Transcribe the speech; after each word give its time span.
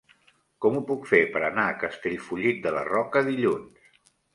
Com 0.65 0.79
ho 0.79 0.81
puc 0.87 1.05
fer 1.11 1.21
per 1.37 1.43
anar 1.51 1.67
a 1.67 1.77
Castellfollit 1.85 2.67
de 2.67 2.77
la 2.81 2.87
Roca 2.93 3.27
dilluns? 3.33 3.91